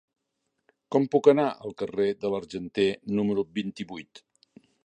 [0.95, 4.27] Com puc anar al carrer de l'Argenter número vint-i-vuit?